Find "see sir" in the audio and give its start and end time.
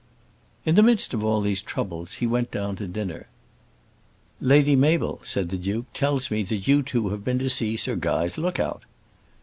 7.51-7.95